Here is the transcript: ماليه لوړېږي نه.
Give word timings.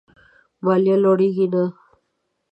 ماليه 0.63 0.95
لوړېږي 1.03 1.45
نه. 1.53 1.63